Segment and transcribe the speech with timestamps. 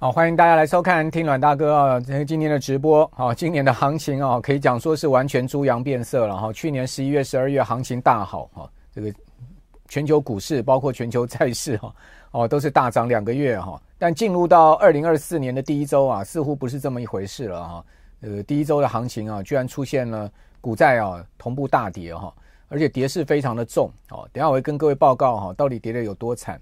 [0.00, 3.04] 好，欢迎大家来收看听阮大哥啊，今天的直播。
[3.12, 6.52] 好，今年的行情啊，可以讲说是完全猪羊变色了哈。
[6.52, 9.12] 去年十一月、十二月行情大好哈，这个
[9.88, 11.92] 全球股市包括全球债市哈，
[12.30, 13.76] 哦都是大涨两个月哈。
[13.98, 17.84] 但进入到二零二四年的第一周啊，似乎不是这么一回事了哈。
[18.20, 22.32] 呃，第一周的行情啊，居然出现了股债啊同步大跌哈，
[22.68, 24.28] 而且跌势非常的重哦。
[24.32, 26.60] 等下我会跟各位报告哈，到底跌得有多惨。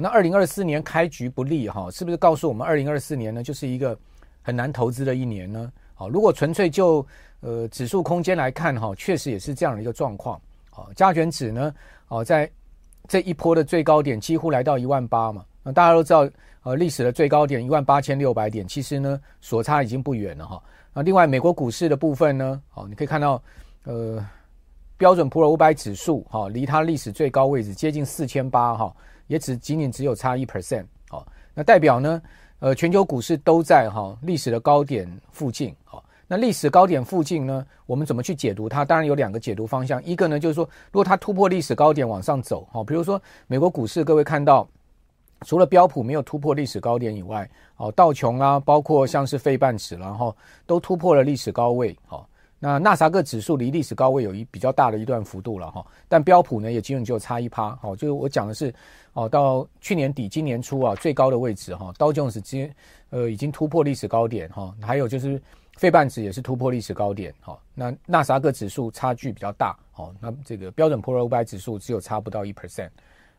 [0.00, 3.98] 那二零二四年开局不利哈，是不是告诉我们二零二四年呢就是一个
[4.42, 5.72] 很难投资的一年呢？
[5.94, 7.06] 好，如果纯粹就
[7.40, 10.40] 呃指数空间来看哈，确实也是这样的一个状况。
[10.70, 11.74] 好，加权指呢，
[12.08, 12.50] 哦，在
[13.08, 16.28] 这一波的最高点几乎来到一万八嘛，那大家都知道，
[16.64, 20.62] 呃，历史的最高点一万八千六百点，其实呢所差已经不远了哈。
[20.92, 23.42] 那另外美国股市的部分呢，好，你可以看到，
[23.84, 24.22] 呃，
[24.98, 28.94] 标准普尔五百指数哈，离它历史最高位置接近四千八哈。
[29.26, 32.22] 也只仅仅只有差一 percent，好，那代表呢，
[32.60, 38.84] 呃，全球股市都在哈历史的高点附近，好，那历史高点附近呢，我们怎么去解读它？
[38.84, 44.68] 当然有两个解读方向，一个呢就是说，如果它突破历史高点往上走，好，比如说美国股市，各位看到，
[45.46, 52.28] 除了标普没有突破历史高点以外，哦，道琼啊，包括像是费半指，然后都突破了历史高位，好。
[52.66, 58.74] 那纳斯达克指数离历史高位有一比较大的一段幅度了哈，但标普呢也仅仅就差一趴，好，就是我讲的是
[59.12, 62.68] 哦，到去年底今年初啊最高的位置哈，道琼斯今
[63.10, 65.40] 呃已经突破历史高点哈，还有就是
[65.76, 72.90] 费半指也是突破历史高点哈，那纳斯达克指数差距比较大，哦，那这个标准普尔五百指数只有差不到一 percent，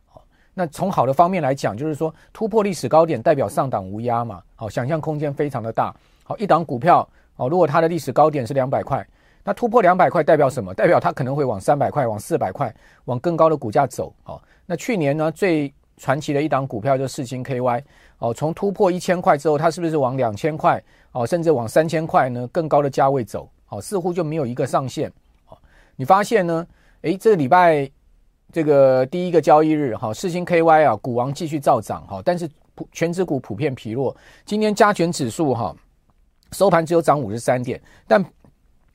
[0.06, 0.24] 好，
[0.54, 5.94] 那从好的方面来讲，就是说突破历史高点代表上档无压嘛，好，想象空间非常的大，
[6.24, 7.06] 好，一档股票。
[7.40, 9.08] 哦，如果它的历史高点是两百块，
[9.47, 10.74] 那突破两百块代表什么？
[10.74, 12.75] 代表它可能会往三百块、往四百块、
[13.06, 14.13] 往更高的股价走。
[14.25, 17.81] 哦，那去年呢最传奇的一档股票就是世星 KY。
[18.18, 20.84] 哦，从突破一千块之后，它是不是往两千块？
[21.13, 22.46] 哦，甚至往三千块呢？
[22.47, 23.50] 更高的价位走。
[23.69, 25.09] 哦，似乎就没有一个上限。
[25.47, 25.57] 哦，
[25.96, 26.68] 你发现呢？
[27.03, 27.90] 诶，这个礼拜
[28.52, 32.06] 这个第一个交易日，哈，世星 KY 啊，股王继续照涨。
[32.06, 34.13] 哈，但是普权值股普遍疲弱。
[34.44, 35.74] 今天加权指数哈。
[36.52, 38.22] 收盘只有涨五十三点，但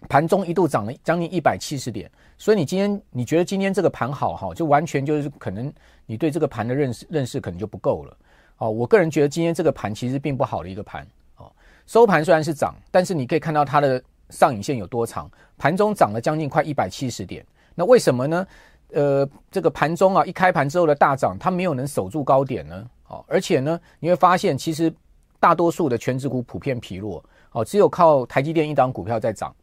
[0.09, 5.73] 盘中一度涨了将近一百七十点，所以你今天你觉得今天这个盘好哈，就完全就是可能
[6.07, 8.17] 你对这个盘的认识认识可能就不够了。
[8.59, 11.07] 哦，我个人觉得今天这个盘其实并不好的一个盘。
[11.37, 11.51] 哦，
[11.87, 17.45] 收盘虽然是涨，但是你可以看到它的上影线有多长，盘中涨了将近快一百七十点。
[17.75, 18.47] 那为什么呢？
[18.93, 22.87] 呃，这个盘中啊一开盘之后的大涨，它没有能守住高点呢？
[23.09, 24.93] 哦，而且呢，你会发现其实
[25.41, 27.25] 大多数的权值股普遍疲弱。
[27.53, 29.55] 哦，只有靠台积电一档股票在涨。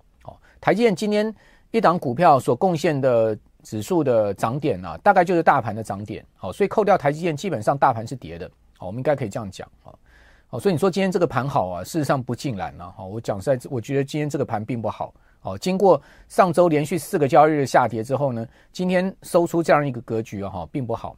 [0.61, 1.33] 台积电今天
[1.71, 6.25] 一档股票所贡献的指数的涨点啊，大概就是大盘的涨点。
[6.35, 8.49] 好，所以扣掉台积电，基本上大盘是跌的。
[8.77, 9.69] 好，我们应该可以这样讲。
[10.47, 12.91] 好，所以你说今天这个盘好啊，事实上不尽然了。
[12.97, 15.13] 好，我讲实在，我觉得今天这个盘并不好。
[15.41, 21.15] 好，经过上周连续四个交易日的下跌之后呢，今天收出这样一个格局啊，哈，并不好。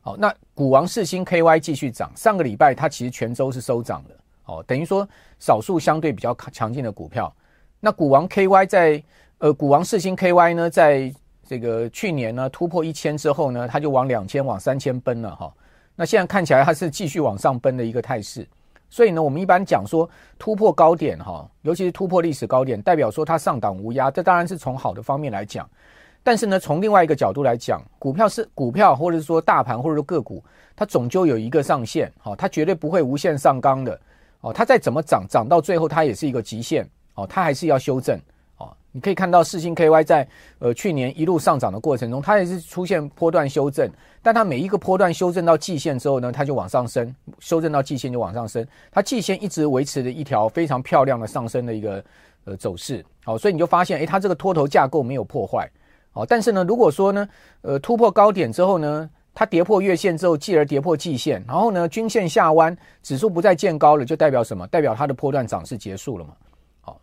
[0.00, 4.16] 好，那股王四星 KY 继续涨，上个礼拜它其实全周是收涨的。
[4.46, 5.06] 哦，等于说
[5.38, 7.32] 少数相对比较强劲的股票，
[7.80, 9.02] 那股王 KY 在
[9.38, 11.12] 呃股王四星 KY 呢，在
[11.46, 15.52] 这个去年呢突破一千之后呢，它就往两千往三千奔了哈。
[15.94, 18.46] 那现在看起来它是继续往上奔的一个态势，
[18.90, 20.08] 所以呢，我们一般讲说
[20.38, 25.68] 突破高点哈，尤其是突破历史高点，代表说它上档无压，这当然是从好的方面来讲。
[26.22, 30.42] 但是呢，从另外一个角度来讲，股票是股票，或者是说大盘，或者说个股，
[30.74, 33.98] 它终究有一个上限哈，它绝对不会无限上纲的。
[34.40, 36.88] 哦，它再怎么涨，涨到最后它也是一个极限
[37.18, 38.16] 哦，它还是要修正
[38.58, 38.72] 哦。
[38.92, 40.26] 你可以看到四星 KY 在
[40.60, 43.90] 呃去年一路上涨的过程中，它也是出现波段修正，
[44.22, 52.04] 但它每一个波段修正到季线之后呢，它就往上升，修正到季线就往上升，它季线一直维持着一条非常漂亮的上升的一个
[52.44, 53.04] 呃走势。
[53.24, 55.68] 好，所以你就发现，诶，它这个多头架构没有破坏。
[56.12, 57.28] 哦，但是呢，如果说呢，
[57.62, 64.66] 呃，突破高点之后呢，它跌破月线之后，继而跌破季线，然后呢，均线下弯，指数不再见高了，就代表什么？
[64.68, 66.30] 代表它的波段涨势结束了嘛？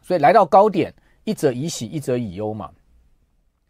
[0.01, 0.93] 所以来到高点，
[1.23, 2.69] 一则以喜，一则以忧嘛。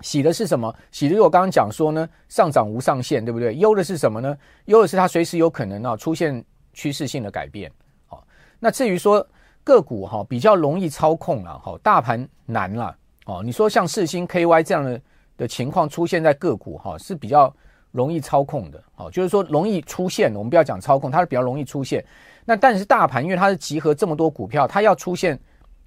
[0.02, 0.74] 喜的是什么？
[0.92, 3.56] 喜的，我刚刚讲说呢，上涨无上限，对不对？
[3.56, 4.38] 忧的是什么呢？
[4.66, 7.72] 忧的是它随时有可能啊出现趋势性的改变。
[8.06, 8.26] 好，
[8.60, 9.26] 那至于说
[9.64, 12.96] 个股哈比较容易操控了，哈，大盘难了。
[13.26, 15.02] 哦，你说像四星 KY 这样的
[15.38, 17.54] 的情况出现在个股哈是比较。
[17.92, 22.06] 容易操控的，哦，就是说容易出现，我们不要讲操控，它是比较容易出现。
[22.44, 25.40] 那但是大盘因为它是集合这么多股票，它要出现，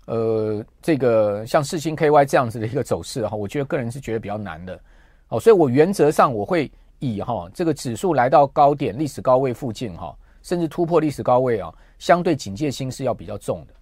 [0.09, 4.81] 呃，这个像四星 KY 这样子的一个走势哈，我觉得个人是觉得比较难的。
[5.29, 13.75] 哦，所以我原则上我会以哈这个指数来到高点历史高位附近哈，甚至突破历史高位啊，相对警戒心是要比较重的。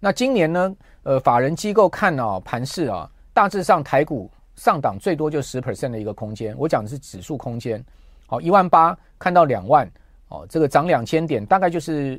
[0.00, 4.30] 那今年呢，呃，法人机构看啊盘势啊，大致上台股。
[4.56, 7.84] 上档最多就十 percent 的一个空间，我讲的是指数空间。
[8.26, 9.86] 好，一万八看到两万，
[10.28, 12.18] 哦，这个涨两千点，大概就是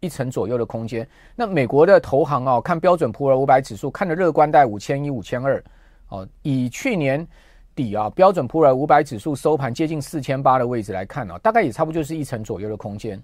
[0.00, 1.06] 一成左右的空间。
[1.36, 5.62] 那美国的投行啊，看标准普尔五百指数看的乐观在五千一、五千二。
[6.08, 7.26] 哦，以去年
[7.74, 13.22] 底啊，标准普尔五百指数收盘接近四千八的位置来看啊，大概也差不多就是一成左右的空间。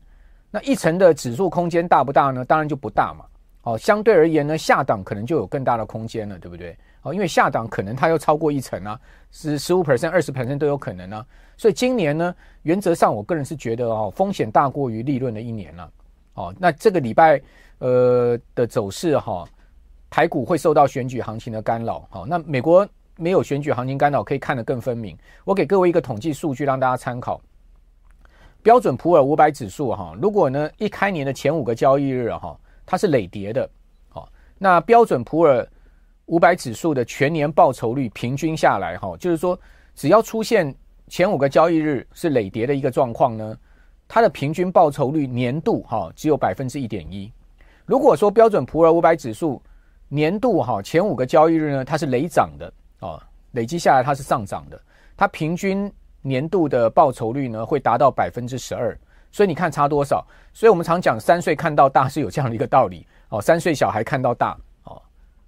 [0.51, 2.45] 那一成的指数空间大不大呢？
[2.45, 3.25] 当然就不大嘛。
[3.63, 6.77] 哦，相对而言呢，下档可能就有更大的空间了，对不对？
[7.03, 9.01] 哦，因为下档可能它要超过一成啊，
[9.33, 11.27] 是十五 percent、二十 percent 都有可能啊。
[11.57, 12.33] 所以今年呢，
[12.63, 15.91] 原则上我个人是觉得哦，风险大过于利润的一年了。
[16.37, 17.41] 哦，那这个礼拜
[17.79, 19.45] 呃的走势哈，
[20.09, 22.07] 台股会受到选举行情的干扰。
[22.09, 22.87] 好，那美国
[23.17, 25.17] 没有选举行情干扰，可以看得更分明。
[25.45, 27.41] 我给各位一个统计数据让大家参考。
[28.63, 33.69] 标准普尔五百指数哈，如果呢一开年的前五个交易日哈，它是累跌的。
[34.09, 34.29] 好，
[34.59, 35.67] 那标准普尔
[36.27, 39.59] 五百指数的全年报酬率平均下来，哈，就是说，
[39.95, 40.75] 只要出现
[41.07, 43.57] 前五个交易日是累跌的一个状况呢，
[44.09, 47.33] 它的平均报酬率年度哈只有百分之一点一。
[47.85, 49.63] 如果说标准普尔五百指数
[50.09, 53.23] 年度哈前五个交易日呢，它是累涨的哦，
[53.53, 54.81] 累积下来它是上涨的，
[55.17, 55.93] 它平均
[56.23, 58.99] 年度的报酬率呢会达到百分之十二。
[59.33, 60.27] 所以你看差多少？
[60.53, 64.57] 所以我们常讲三岁看到大是有这样的一个道理哦，三岁小孩看到大。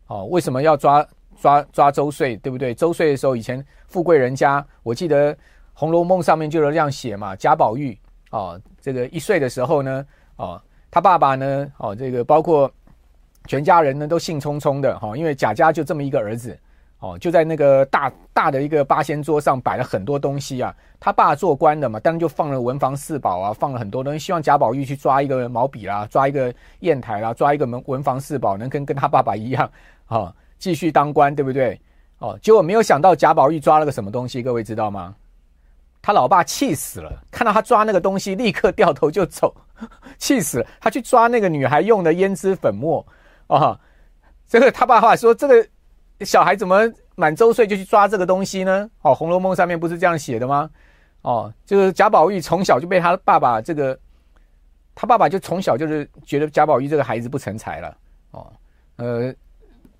[0.08, 1.06] 哦，为什么要抓
[1.38, 2.72] 抓抓周岁，对不对？
[2.74, 5.34] 周岁的时候，以前富贵人家，我记得
[5.74, 7.36] 《红楼梦》上面就有这样写嘛。
[7.36, 7.98] 贾宝玉
[8.30, 10.60] 哦，这个一岁的时候呢，哦，
[10.90, 12.70] 他爸爸呢，哦，这个包括
[13.46, 16.58] 全家人呢，都兴冲冲的哈，因为贾家就这么一个儿子。
[17.00, 20.74] 哦，就在那个大大的一个八仙桌上摆了很多东西啊。
[20.98, 29.64] 他爸做官的嘛，当然就放了文房四宝啊，放了很多东西，希望贾宝玉去抓一个毛笔啦，抓一个砚台啦，抓一个文文房四宝，能跟跟他爸爸一样，
[30.06, 31.80] 啊、哦，继续当官，对不对？
[32.18, 35.14] 哦，结果没有想到贾宝玉抓了个什么东西，各位知道吗？
[36.08, 39.54] 他老爸气死了，看到他抓那个东西，立刻掉头就走，
[40.16, 40.66] 气死了。
[40.80, 43.06] 他去抓那个女孩用的胭脂粉末
[43.46, 43.78] 啊，
[44.48, 45.68] 这个他爸爸说这个。
[46.24, 48.90] 小孩怎么满周岁就去抓这个东西呢？
[49.02, 50.68] 哦，《红楼梦》上面不是这样写的吗？
[51.22, 53.96] 哦，就是贾宝玉从小就被他爸爸这个，
[54.96, 57.96] 他爸爸就从小就是觉得贾宝玉这个孩子不成才了。
[58.32, 58.52] 哦，
[58.96, 59.32] 呃，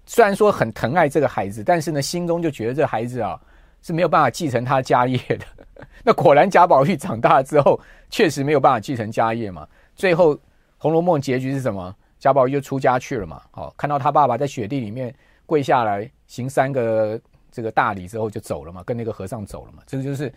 [0.06, 3.40] 虽然说很疼爱这个孩子，但是呢，心中就觉得这孩子啊
[3.82, 5.44] 是没有办法继承他家业的。
[6.04, 7.80] 那果然贾宝玉长大之后，
[8.10, 9.66] 确实没有办法继承家业嘛。
[9.94, 10.34] 最后，
[10.76, 11.94] 《红楼梦》结局是什么？
[12.18, 13.42] 贾宝玉就出家去了嘛。
[13.52, 15.14] 哦，看到他爸爸在雪地里面。
[15.48, 17.18] 跪下来行三个
[17.50, 20.30] 这个大礼之后就走了嘛，跟那个和尚走了嘛，这个就是《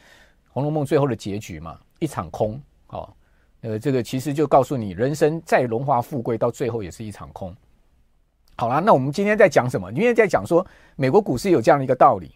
[0.48, 2.57] 红楼梦》最后的结局嘛，一场空
[2.88, 3.13] 哦。
[3.60, 7.53] 呃，这个其实就告诉你，人生再荣华富贵，到最后也是一场空。
[8.55, 9.91] 好啦，那我们今天在讲什么？
[9.91, 12.31] 今天在讲说美国股市有这样的一个道理。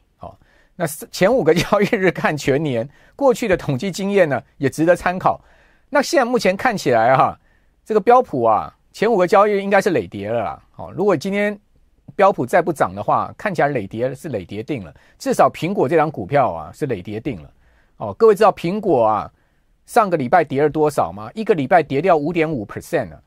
[0.75, 5.39] 那前五个交易日看全年，过去的统计经验呢也值得参考。
[5.89, 7.39] 那现在目前看起来哈，
[7.83, 10.63] 这个标普啊，前五个交易日应该是累跌了啦。
[10.71, 11.57] 好，如果今天。
[12.15, 14.93] 标普再不涨的话，看起来累跌是累跌定了。
[15.17, 17.51] 至少苹果这张股票啊是累跌定了。
[17.97, 19.29] 哦，各位知道苹果啊
[19.85, 21.29] 上个礼拜跌了多少吗？
[21.33, 23.21] 一个礼拜跌掉五点五 percent 了。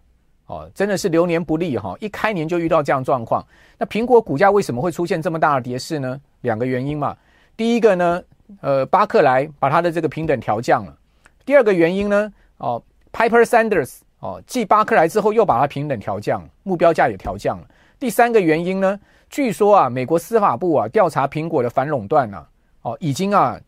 [0.47, 1.95] 哦，真的是流年不利哈！
[2.01, 3.45] 一开年就遇到这样状况。
[3.77, 6.19] 那苹果股价为什么会出现这么大的跌势呢？
[6.43, 7.15] 两个原因嘛。
[7.59, 8.23] 第一个呢，
[8.61, 10.97] 呃，巴克莱把它的这个平等调降了。
[11.45, 12.81] 第二个原因呢，哦
[13.13, 17.67] ，Piper Sanders 哦，继巴克莱之后又把它平等调降，目标价也调降了。
[17.99, 22.47] 第三个原因呢，据说啊，美国司法部啊调查苹果的反垄断呢，
[22.83, 23.59] 哦，已经啊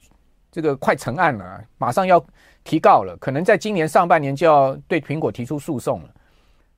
[0.52, 2.24] 这个快成案了，马上要
[2.62, 6.08] 提告了，可能在今年上半年就要对苹果提出诉讼了。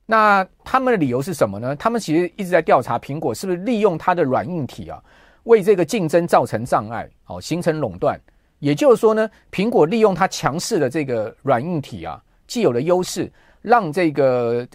[0.07, 1.76] 那他们的理由是什么呢？
[1.76, 5.02] 他们其实一直在调查苹果是不是利用它的软硬体啊，
[5.45, 8.21] 为这个竞争造成障碍，哦，形成垄断。
[8.59, 13.31] 也就是说呢，苹果利用它强势的这个软硬体啊，既有的优势，
[13.61, 14.67] 让这个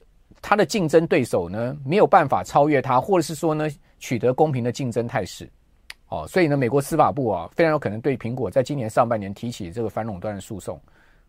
[0.41, 5.49] 它的竞争对手呢没有办法超越它，或者是说呢取得公平的竞争态势。
[6.09, 10.79] 哦，所以呢，美国司法部啊，非常有可能对苹果在今年上半年提起这个反垄断的诉讼。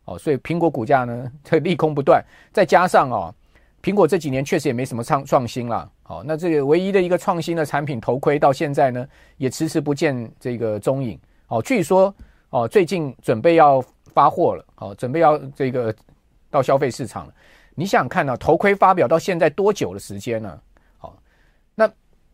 [0.04, 3.35] 哦，所以苹果股价呢， 这利空不断，再加上哦，
[3.82, 5.90] 苹果这几年确实也没什么创创新了。
[6.02, 9.06] 好，那这个唯一的一个创新的产品头盔到现在呢，
[9.37, 11.18] 也迟迟不见这个踪影。
[11.47, 12.14] 哦，据说
[12.50, 13.82] 哦，最近准备要
[14.12, 15.94] 发货了，哦，准备要这个
[16.50, 17.35] 到消费市场了。
[17.75, 20.61] 你想看呢，头盔发表到现在多久的时间呢？
[20.99, 21.16] 好，
[21.75, 21.88] 那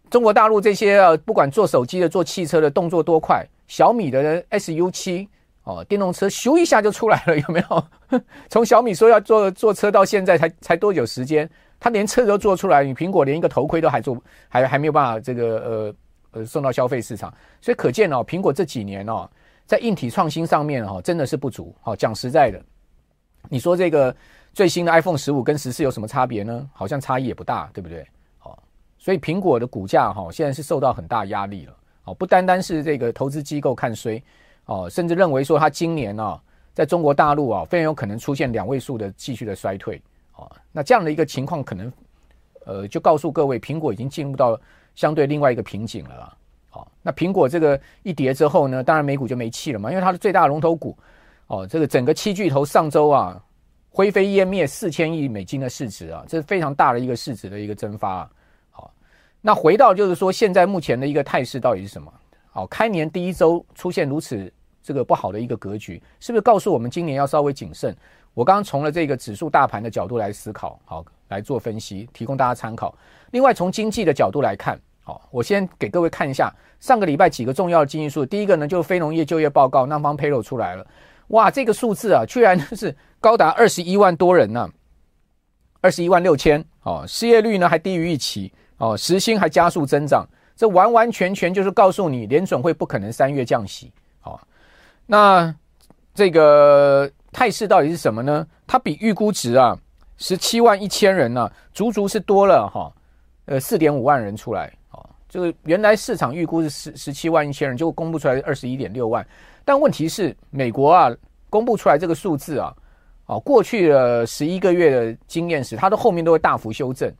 [0.09, 5.29] 中国大陆这些啊，不管做手机的、做汽车的动作多快，小米的 SU 七
[5.65, 8.21] 哦，电动车咻一下就出来了， 有没有？
[8.49, 11.49] 从小米说要做做车到现在才才多久时间？
[11.81, 14.17] 他连车都做出来，你苹果连一个头盔都还做，
[14.49, 15.95] 还还没有办法这个呃
[16.41, 19.29] 呃送到消费市场，所以可见哦，苹果这几年哦，
[19.67, 21.75] 在硬体创新上面哦，真的是不足。
[21.83, 22.59] 好，讲实在的，
[23.51, 24.15] 你说这个
[24.55, 26.67] 最新的 iPhone 十五跟十四有什么差别呢？
[26.73, 28.07] 好像差异也不大，对不对？
[28.39, 28.63] 好，
[28.99, 31.77] 所以苹果的股价哈，现在是受到很大压力了。
[32.05, 34.23] 哦，不单单是这个投资机构看衰
[34.67, 36.41] 哦，甚至认为说它今年啊，
[36.73, 40.01] 在中国大陆啊，非常有可能出现两位数的继续的衰退。
[40.37, 41.93] 啊，那这样的一个情况，可能，
[42.67, 44.61] 呃，就告诉各位，苹果已经进入到
[44.97, 46.37] 相对另外一个瓶颈了啦。
[46.69, 50.99] 好，那苹果这个一跌之后呢，当然美股就没气了嘛，因为它的最大龙头股，
[51.47, 53.41] 哦，这个整个七巨头上周啊，
[53.91, 58.31] 灰飞烟灭，四千亿美金的市值啊，这是非常大的一个市值的一个蒸发啊。
[58.73, 58.93] 好，
[59.41, 62.13] 那回到就是说，现在目前的一个态势到底是什么？
[62.55, 67.93] 好，开年第一周出现如此这个不好的一个格局，是不是告诉我们今年要稍微谨慎？
[68.33, 72.97] 我刚刚从了这个指数大盘的角度来思考，好，来做分析，提供大家参考。
[73.33, 78.25] 另外，从经济的角度来看，好，我先给各位看一下上个礼拜几个重要的经济数。
[78.25, 80.87] 第一个呢，就是非农业就业报告那方 payroll 出来了，
[81.29, 84.71] 哇，这个数字啊，居然是高达二十一万多人呢，
[85.81, 90.25] 二十一万六千，哦，失业率呢还低于预期，哦，时薪还加速增长，
[90.57, 94.41] 这完完全全就是告诉你，联准会不可能三月降息，好，
[95.07, 95.55] 那
[96.15, 97.11] 这个。
[97.37, 98.47] 态势到底是什么呢？
[98.65, 99.77] 它比预估值啊，
[100.19, 102.93] 十七万一千人呢、啊，足足是多了哈，
[103.47, 105.05] 呃，四点五万人出来啊。
[105.29, 109.27] 这个原来市场预估是十十七万一千人，就公布出来二十一点六万。
[109.65, 111.11] 但问题是，美国啊，
[111.51, 112.73] 公布出来这个数字啊，
[113.27, 117.13] 哦，过去的十一个月的经验是，它的后面都会大幅修正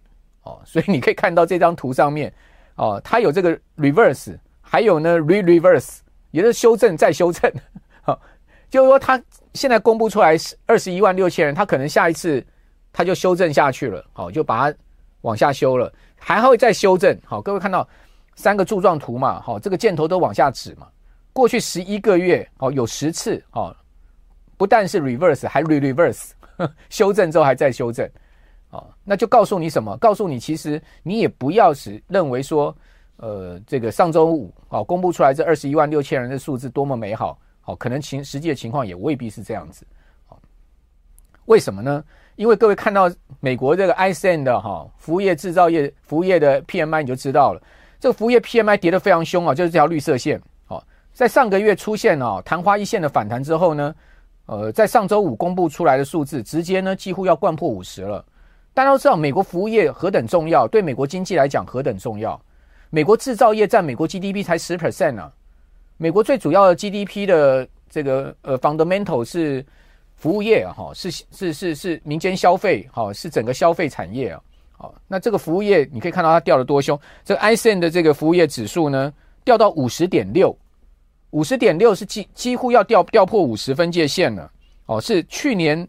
[0.45, 0.61] 哦。
[0.65, 2.33] 所以你可以看到这张图上面
[2.77, 5.99] 哦，它有这个 reverse，还有呢 re-reverse，
[6.31, 7.53] 也是修正再修正。
[8.03, 8.21] 好，
[8.71, 9.23] 就是说它。
[9.55, 12.45] 现在公布出来是二十一万六千人，他可能下一次
[12.93, 14.77] 他就修正下去了，好，就把它
[15.21, 17.17] 往下修了，还会再修正。
[17.25, 17.89] 好，各位看到
[18.35, 19.41] 三个柱状图嘛？
[19.41, 20.89] 好，这个箭头都往下指嘛。
[21.33, 23.73] 过去十一个月，哦，有十次，哦，
[24.57, 26.31] 不但是 reverse，还 re-reverse，
[26.91, 28.11] 修正之后还再修正，
[28.75, 29.97] 哦，那就告诉你什么？
[29.99, 32.77] 告诉你，其实你也不要是认为说，
[33.19, 37.39] 呃，这个上周五哦公布出来这二十一万六千人的数字多么美好。
[37.61, 39.87] 好，可能情实际的情况也未必是这样子。
[40.27, 40.39] 好，
[41.47, 42.05] 为什么呢？
[42.35, 47.63] 因为各位看到美国这个 ISM 的哈服务业制造业服务业的 PMI 你就知道了，
[48.01, 50.43] 这个服务业 PMI 跌得非常凶啊，就是这条绿色线。
[50.67, 53.95] 好，在上个月出现了昙花一现的反弹之后呢，
[54.47, 58.25] 呃，在上周五公布出来的数字，直接呢几乎要掼破五十了。
[58.75, 62.39] 大家都知道美国服务业何等重要，对美国经济来讲何等重要。
[62.91, 65.33] 美国制造业占美国 GDP 才十 percent 呢。
[65.97, 69.65] 美国最主要的 GDP 的这个呃 fundamental 是
[70.17, 74.41] 服务业啊，哈，是是是是民间消费，哈，是整个消费产业啊，
[74.73, 79.13] 好，那这个服务业你可以看到它掉得多凶，这个 ISM 的这个服务业指数呢
[79.45, 80.57] 掉到五十点六，
[81.31, 84.51] 五十点六是几几乎要掉掉破五十分界线了，
[84.87, 85.89] 哦，是去年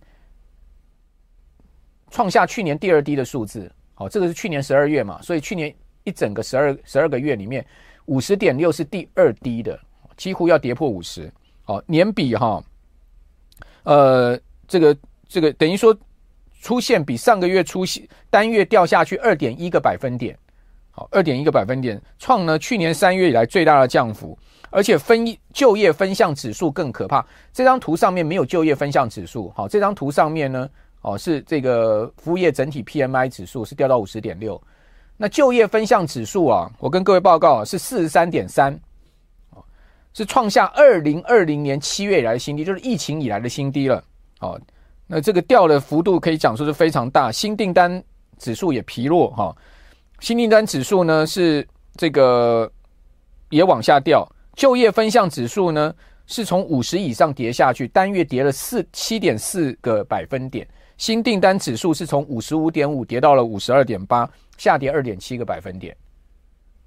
[2.15, 7.65] 创下去年第二低的数字，好，这个是去年十二月嘛，所以去年一整个十二十二个月里面
[8.05, 9.77] 五十点六是第二低的。
[10.15, 11.29] 几乎要跌破五十，
[11.65, 12.63] 好，年比哈，
[13.83, 15.93] 呃，这个这个等于说
[16.61, 20.39] 出现比上个月出现单月掉下去二点一个百分点，
[20.91, 22.01] 好，二点一个百分点。
[22.17, 27.27] 创呢去年三月以来最大的降幅，而且分就业分项指数更可怕。
[27.51, 30.69] 这张图上面没有就业分项指数，好，这张图上面呢，
[31.05, 34.59] 哦是这个服务业整体 PMI 指数是掉到五十点六，
[35.15, 38.77] 那就业分项指数啊，我跟各位报告啊是四十三点三。
[40.17, 44.01] 是创下二零二零年七月以来的新低，就是疫情以来的新低了。
[44.39, 44.57] 哦，
[45.07, 48.01] 那这个掉的幅度可以讲说是非常大，新订单
[48.39, 49.53] 指数也疲弱哈。
[50.21, 52.71] 新订单指数呢是这个
[53.49, 55.93] 也往下掉，就业分项指数呢
[56.27, 60.65] 是从五十以上跌下去，单月跌了四七点四个百分点。
[60.97, 65.95] 新订单指数是从五十五点五跌到了五十二点八，下跌二点七个百分点。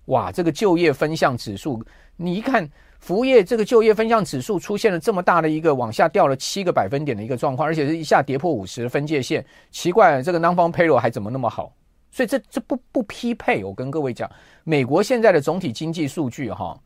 [0.07, 1.85] 哇，这个就业分项指数，
[2.17, 2.67] 你一看
[2.99, 9.45] 服务业这个就业分项指数出现了这么大的一个往下掉了七个百分点的一个状况，而且是一下跌破五十分界线。
[9.71, 11.71] 奇怪，这个 non-farm payroll 还怎么那么好？
[12.11, 13.63] 所以这这不不匹配。
[13.63, 14.31] 我跟各位讲，
[14.65, 16.81] 美国现在的总体经济数据哈，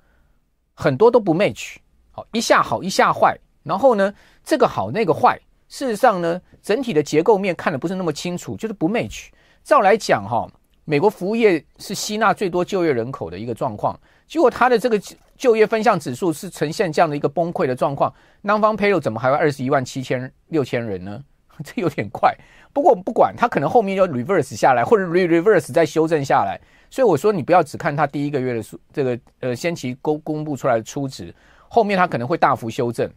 [0.75, 1.76] 很多都不 match，
[2.11, 4.12] 好一下好一下坏，然后呢
[4.43, 5.41] 这个好那个坏。
[5.73, 9.29] 事实上呢，整体的结构面看的不是那么清楚，就是不 match。
[9.64, 10.47] 照来讲哈，
[10.85, 15.00] 美国服务业是吸纳最多就业人口的一个状况，结果它的这个
[15.35, 18.12] 就业分项指数是呈现这样的一个崩溃的状况。
[18.43, 21.25] Non-farm payroll 怎么还有二十一万七千六千人呢？
[21.64, 22.37] 这有点快。
[22.75, 26.61] 不过不管，它可能后面要 reverse 下来，或者 re-reverse 再修正下来。
[26.91, 31.35] 所以我说你不要只看它第一个月的数，这个呃先期公公布出来的初值，
[31.69, 33.11] 后面它可能会大幅修正。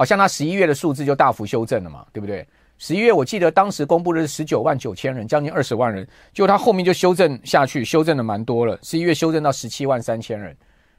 [0.00, 2.48] 好像它十一月的数字就大幅修正了嘛，对不对？
[2.78, 8.78] 十一月我记得当时公布的是十九万九千人，将近二十万人，就他后面就修正下去，修正的蛮多了。
[8.82, 10.56] 十一月修正到十七万三千人，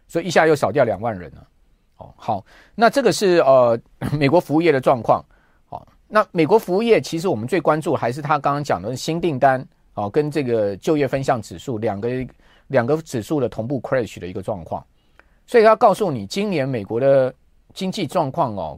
[0.07, 1.47] 所以一下又少掉两万人了。
[1.97, 3.75] 哦，好，那这个是呃
[4.19, 5.25] 美国服务业的状况。
[5.67, 12.07] 好，那美国服务业其实我们最关注还是他刚刚讲的新订单哦，跟这个就业分项指数两个
[12.67, 14.85] 两个指数的同步 crash 的一个状况。
[15.47, 17.33] 所以他告诉你，今年美国的。
[17.73, 18.77] 经济状况哦，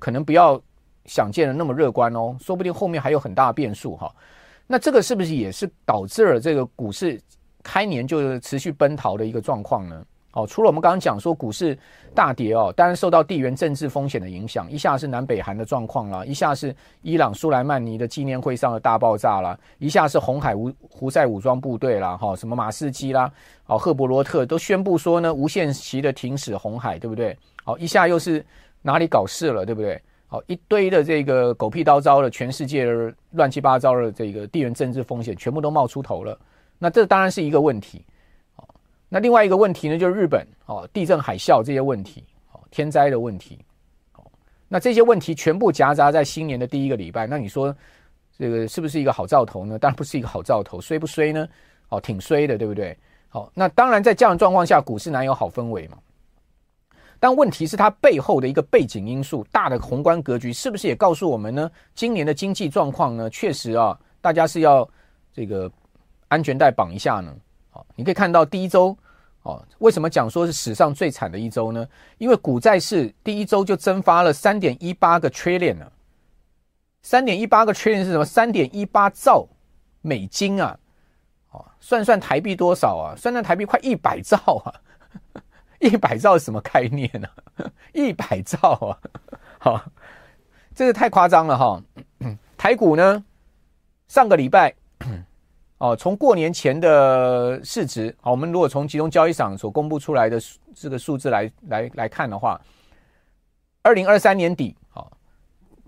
[0.00, 0.60] 可能不要
[1.04, 4.12] 想见的那么乐观哦，说不定后面还有很大的变数哈。
[4.66, 7.20] 那这个是不是也是导致了这个股市
[7.62, 10.04] 开年就持续奔逃的一个状况呢？
[10.32, 11.76] 哦，除了我们刚刚讲说股市
[12.14, 23.28] 大跌哦，当然受到地缘政治风险的影响，一下是南北韩的状况啦，一下是伊朗苏莱曼尼的纪念会上的大爆炸啦，一下是红海无胡塞武装部队啦，哈，什么马士基啦，
[23.66, 27.36] 哦，赫伯罗特都宣布说呢，无限期的停驶红海，对不对？
[27.64, 28.46] 好，一下又是
[28.82, 30.00] 哪里搞事了，对不对？
[30.26, 32.86] 好，一堆的这个狗屁叨叨的，全世界
[33.32, 36.38] 乱七八糟的这个地缘政治风险，全部都冒出头了。
[36.78, 38.04] 那这当然是一个问题。
[38.54, 38.68] 好，
[39.08, 43.58] 那另外一个问题呢，就是日本哦，地震、海啸这些问题，哦，天灾的问题。
[44.12, 44.30] 好，
[44.68, 47.76] 那这些问题全部夹杂在新年的第一个礼拜，那你说
[48.38, 49.78] 这个是不是一个好兆头呢？
[49.80, 51.48] 当然不是一个好兆头，衰不衰呢？
[51.88, 52.96] 哦，挺衰的，对不对？
[53.28, 55.98] 好，那当然在这样的状况下，股市难有好氛围嘛？
[57.20, 61.70] 但问题是它背后的一个背景因素，大的宏观格局是不是也告诉我们呢？
[61.94, 64.88] 今年的经济状况呢，确实啊，大家是要
[65.32, 65.70] 这个
[66.28, 67.32] 安全带绑一下呢。
[67.68, 68.96] 好，你可以看到第一周，
[69.42, 71.86] 哦，为什么讲说是史上最惨的一周呢？
[72.16, 75.92] 因为股债市第一周就蒸发了三点一八个 trillion 呢，
[77.02, 78.24] 三点一八个 trillion 是什么？
[78.24, 79.46] 三点一八兆
[80.00, 80.78] 美金啊！
[81.50, 83.14] 哦，算算台币多少啊？
[83.14, 84.72] 算算台币快一百兆啊！
[85.80, 87.28] 一百兆什么概念呢？
[87.92, 88.98] 一百兆啊！
[89.58, 89.84] 好，
[90.74, 91.82] 这个太夸张了哈。
[92.56, 93.24] 台股呢，
[94.06, 94.74] 上个礼拜
[95.78, 100.38] 哦，从过年前的市值，好，我们如果从集中交易场所公布出来的
[100.74, 102.60] 这个数字来来来看的话，
[103.82, 105.10] 二零二三年底，好，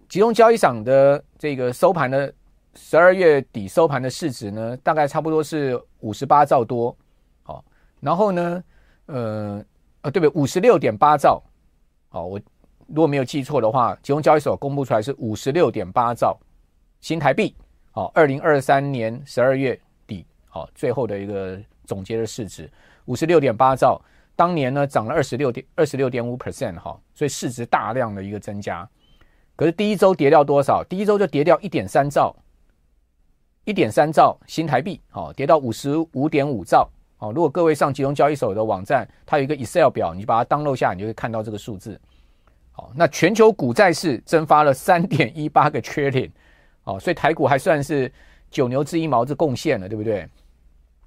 [0.08, 2.32] 集中交易场的这个收盘的
[2.74, 6.96] 十二月底收盘的市值呢，大概差不多是五十八兆多，
[7.42, 7.62] 好，
[8.00, 8.64] 然后呢，
[9.04, 9.62] 呃。
[10.02, 10.28] 啊，对不对？
[10.40, 11.42] 五十六点八兆，
[12.10, 12.40] 哦，我
[12.88, 16.38] 如果没有记错的话，集中交易所公布出来是五十六点八兆
[17.00, 17.54] 新台币，
[17.94, 22.70] 哦，二零二三年十二月底，哦，最后的一个总结的市值
[23.06, 24.00] 五十六点八兆，
[24.36, 28.86] 当年呢涨了二十六点二十六点五 percent 哈，所以市值大量的一个增加。
[29.54, 30.84] 可是第一周跌掉多少？
[30.84, 32.34] 第一周就跌掉一点三兆，
[33.64, 36.90] 一点三兆新台币，哦，跌到五十五点五兆。
[37.22, 41.98] 哦，如果各位上集中交易所的网站，它有一个 Excel 表，你把它 download 下，你就会看到这个数字。
[42.72, 46.28] 好，那全球股债市蒸发了三点一八个 trillion，
[46.82, 48.12] 哦，所以台股还算是
[48.50, 50.28] 九牛之一毛子贡献了，对不对？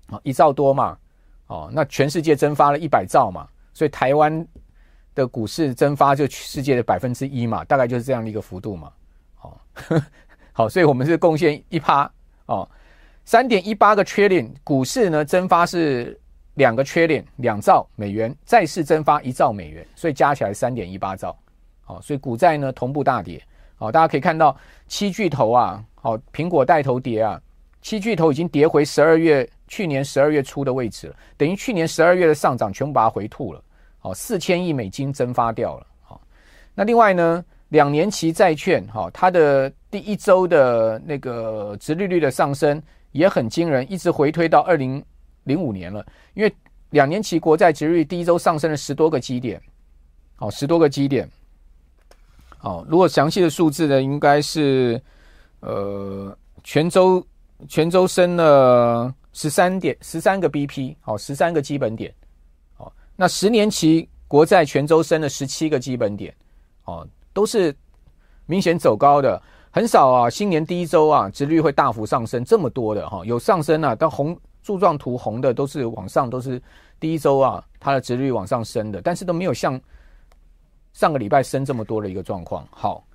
[0.07, 0.97] 哦，一兆多嘛，
[1.47, 4.47] 哦，那全世界蒸发了一百兆嘛，所以台湾
[5.13, 8.89] 的股市蒸发就世界的百分之一嘛，大概就是这样的一个幅度嘛。
[9.41, 9.57] 哦，
[10.53, 12.09] 好，所以我们是贡献一趴
[12.45, 12.65] 哦。
[13.25, 16.17] 三点一八个缺链股市呢蒸发是
[16.53, 21.35] 两个 trillion，两兆美元，债市蒸发一兆美元，所以加起来三点一八兆，
[21.83, 23.41] 好，所以股债呢同步大跌，
[23.77, 24.55] 好，大家可以看到
[24.87, 27.41] 七巨头啊，好，苹果带头跌啊，
[27.81, 33.61] 七巨头已经跌回十二月去年十二月初的位置了，等于去年十二月的上涨全部把它回吐了，
[33.97, 36.21] 好，四千亿美金蒸发掉了，好，
[36.75, 42.79] 那另外呢，两年期债券，好，它的第一周的那个殖利率的上升。
[43.15, 45.01] 也很惊人，一直回推到二零
[45.45, 46.05] 零五年了。
[46.33, 46.53] 因为
[46.89, 49.61] 两年期国债殖利率第一周上升了十多个基点，
[50.35, 51.25] 好，十多个基点。
[52.57, 55.01] 好，如果详细的数字呢，应该是
[55.61, 57.25] 呃全周
[57.69, 62.13] 全周升了十三点十三个 BP，好，十三个基本点。
[62.73, 66.35] 好，那十年期国债全周升了十七个基本点，
[66.83, 67.73] 哦，都是
[68.45, 69.41] 明显走高的。
[69.75, 74.33] 很少啊，新年第一周啊，殖率会大幅上升这么多的哈，有上升啊，但红
[74.63, 76.61] 柱状图红的都是往上，都是
[76.97, 79.77] 第一周啊，它的殖率往上升的，但是都没有像
[80.93, 82.65] 上个礼拜升这么多的一个状况。
[82.71, 83.05] 好，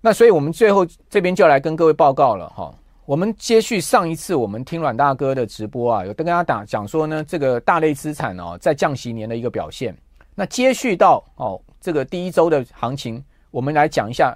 [0.00, 2.72] 那所以我们最后这边就要来跟各位报告了哈，
[3.04, 9.92] 我们接续上一次我们听阮大哥的直播啊，有跟大家打讲说呢，这个大类资产哦，在降息年的一个表现。
[10.32, 14.32] 那接续到哦，这个第一周的行情，我们来讲一下。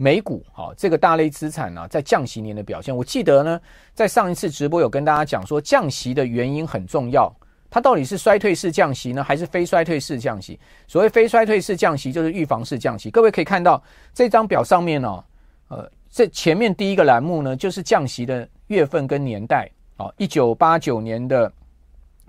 [0.00, 3.60] 美股好，这个大类资产呢，在降息年的表现，我记得呢，
[3.92, 7.28] 在上一次直播有跟大家讲说，降息的原因很重要，
[7.68, 10.56] 它到底是衰退式降息呢，还是非衰退式降息？
[10.86, 13.10] 所谓非衰退式降息，就是预防式降息。
[13.10, 13.82] 各位可以看到
[14.14, 15.24] 这张表上面呢，
[15.66, 21.52] 呃，这前面第一个栏目呢，就是降息的月份跟年代啊，一九八九年的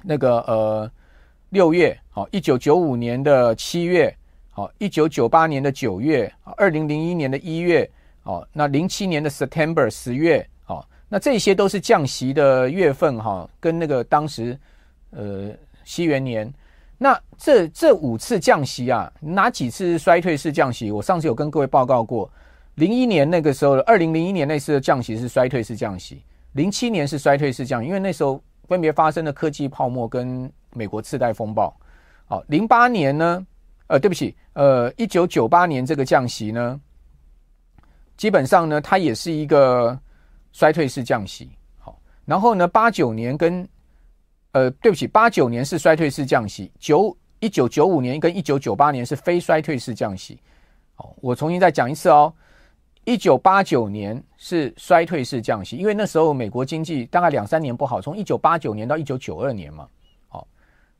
[0.03, 0.91] 那个呃
[1.49, 4.11] 六月，好，一九九五年的七月。
[4.59, 7.89] 哦，一九九八年的九月，二零零一年的一月，
[8.23, 14.59] 哦，那零七年的 September 十月，哦，那这些都是降息的月份，哈，跟那个当时，
[15.11, 15.49] 呃，
[15.85, 16.53] 西元年，
[16.97, 20.91] 那这这五次降息啊，哪几次是衰退式降息？
[20.91, 22.29] 我上次有跟各位报告过，
[22.75, 31.73] 零一年那个时候，二零零一年那次的降息是衰退式降息，零七年是衰退式降，因为那时候分别发生了科技泡沫跟美国次贷风暴，
[32.25, 33.45] 好，零八年呢？
[33.89, 36.79] 呃，对不起，呃，一九九八年这个降息呢，
[38.17, 39.99] 基本上呢，它也是一个
[40.51, 41.49] 衰退式降息。
[41.79, 43.67] 好，然后呢，八九年跟
[44.51, 50.39] 呃，对不起，八九年是衰退式降息，九一九九五年跟一九九八年是非衰退式降息。
[50.93, 52.31] 好，我重新再讲一次哦，
[53.05, 59.87] 一九八九年是衰退式降息，因为那时候美国经济大概两三年不好，从一九八九年到一九九二年嘛。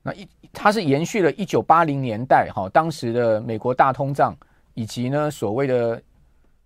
[0.02, 4.36] 那一，它是延续了一九八零年代哈，当时的美国大通胀，
[4.74, 6.02] 以及呢所谓的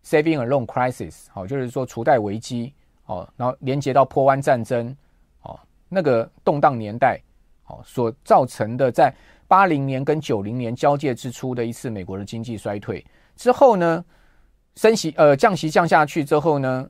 [0.05, 2.73] saving alone crisis，好，就是说储贷危机，
[3.05, 4.95] 哦，然后连接到波湾战争，
[5.41, 7.19] 哦，那个动荡年代，
[7.65, 9.13] 哦，所造成的在
[9.47, 13.03] 八零年跟九零年交界之初的一次美国的经济衰退
[13.35, 14.05] 之后呢，
[14.75, 16.87] 升息呃降息降下去之后呢。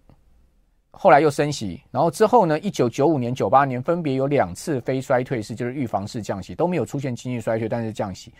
[0.95, 2.60] 后来又升息，然后之后呢？
[2.60, 8.32] 一九九五年、九八年分别有两次非衰退式，就是预防式降息，都没有出现经济衰退，但是降息。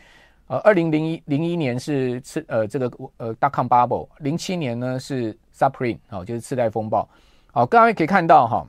[0.46, 2.86] 呃，二零零一零一年是次呃这个
[3.18, 7.10] 呃 d o c o m bubble，零七年呢是 supreme，好，就是次贷风暴。
[7.52, 8.68] 好，各位可以看到哈，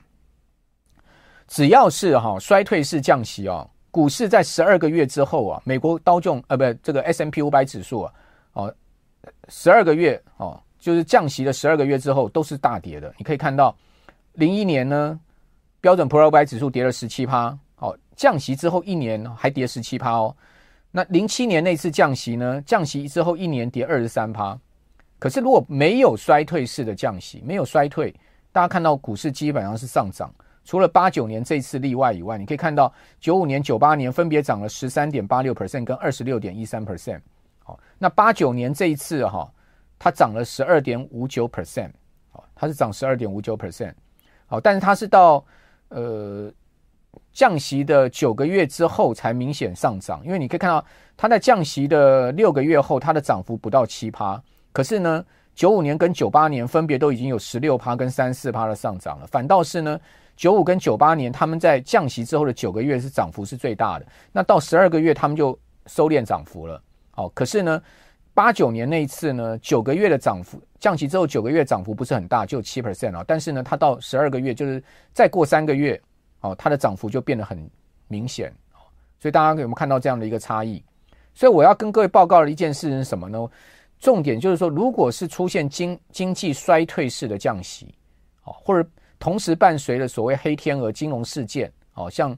[1.47, 8.13] 只要是哈衰退式降息啊，股市在十二个月之后啊，美国道琼呃不这个 S M P 五百指数啊，
[8.53, 8.75] 哦
[9.47, 10.59] 十二个月哦。
[10.85, 13.75] 就是降息的十二个月之后都是大跌的，你可以看到，
[14.33, 15.19] 零一年呢，
[15.81, 20.37] 标准普尔五百指数跌了十七趴，哦，降息之后一年还跌十七趴哦。
[20.91, 24.55] 那零七年那次降息呢，降息之后一年跌二十三趴。
[25.17, 28.13] 可是如果没有衰退式的降息，没有衰退，
[28.51, 30.31] 大家看到股市基本上是上涨，
[30.65, 37.21] 除了八九年这次例外以外，你可以看到九五年、九八年分别涨了十三点八六 percent 跟二十六点一三 percent。
[37.63, 39.51] 好，那八九年这一次哈。
[39.97, 41.89] 它涨了十二点五九 percent，
[42.29, 43.93] 好，它是涨十二点五九 percent，
[44.45, 45.43] 好，但是它是到
[45.89, 46.51] 呃
[47.31, 50.83] 降息的九个月之后才明显上涨，因为你可以看到
[51.15, 59.99] 它在降息的六个月后，它的涨幅不到七趴，可是呢，九五年跟九八年分别都已经有十六趴跟三四趴的上涨了，反倒是呢，
[60.35, 66.81] 九五跟九八年他们在降息之后的九个月是涨幅是最大的，那到十二个月他们就收敛涨幅了，
[67.11, 67.81] 好，可是呢。
[68.35, 73.23] 八九年那一次呢，九个月的涨幅降息之后，九个月涨幅不是很大，就七 percent 啊。
[73.25, 75.99] 但是呢，它到十二个月，就是再过三个月，
[76.41, 77.57] 哦，它的涨幅就变得很
[78.09, 78.53] 明显。
[79.21, 80.83] 所以大家有没有看到这样的一个差异？
[81.33, 83.49] 所以我要跟各位报告的一件事是什么呢？
[83.99, 87.95] 重点就是说，如果是出现经经济衰退式的降息，
[88.43, 92.37] 哦，或者同时伴随了所谓黑天鹅金融事件，哦，像。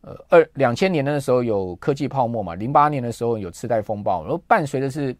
[0.00, 5.14] 呃，二两千年的时候有科技泡沫嘛，零八年的时候有次贷风暴，然后伴随的是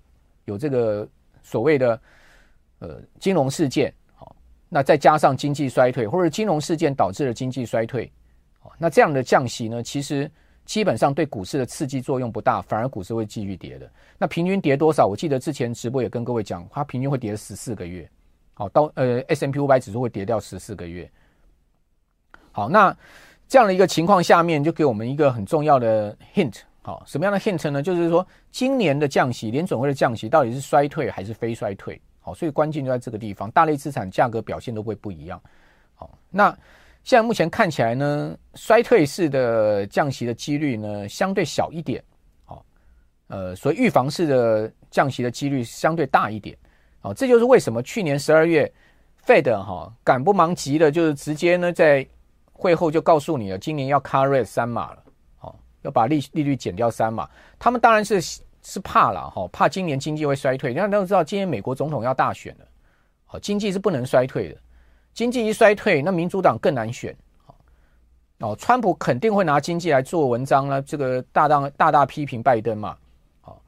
[0.48, 1.06] 有这个
[1.42, 2.00] 所谓的
[2.80, 4.34] 呃金融事件，好，
[4.68, 8.10] 那再加上经济衰退，或者金融事件导致了经济衰退，
[8.58, 10.28] 好，那这样的降息呢，其实
[10.64, 13.88] 基本上对股市的刺激作用不大，反而股市会继续跌的。
[14.18, 15.06] 那平均跌多少？
[15.06, 18.10] 我记得之前直播也跟各位讲，它平均会跌十四个月，
[18.54, 21.08] 好，到呃 S M P 五百指数会跌掉十四个月。
[22.50, 22.96] 好，那。
[23.50, 26.60] 这样的一个情况下面，就给我们一个很重要的 hint。
[26.80, 27.82] 好，什么样的 hint 呢？
[27.82, 32.00] 就是说，今年的降息，联准会的降息到底是衰退还是非衰退？
[32.20, 35.40] 好，所以关键就在这个地方，大类资产价格表现都会不一样。
[35.94, 36.50] 好，那
[37.04, 42.02] 现在目前看起来呢，衰退式的降息的几率呢，相对小一点。
[42.44, 42.64] 好，
[43.26, 46.56] 呃，所以预防式的降息的几率相对大一点。
[47.00, 48.70] 好，这就是为什么去年十二月
[49.26, 52.06] Fed 哈赶不忙急的，就是直接呢在
[52.52, 55.02] 会后就告诉你了，今年要 cut rate 三码了。
[55.82, 58.20] 要把利利率减掉三嘛，他们当然是
[58.62, 60.74] 是怕了哈，怕今年经济会衰退。
[60.74, 62.66] 大家都知道，今年美国总统要大选了，
[63.26, 64.56] 好，经济是不能衰退的。
[65.14, 67.16] 经济一衰退，那民主党更难选。
[68.38, 72.96] 哦，川普肯定会拿经济来做文章呢，这个大大大大批评拜登嘛。
[73.40, 73.62] 好，